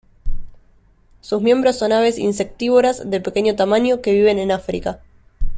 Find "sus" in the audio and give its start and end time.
1.19-1.43